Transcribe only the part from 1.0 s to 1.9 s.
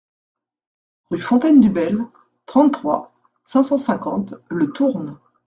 Rue Fontaine du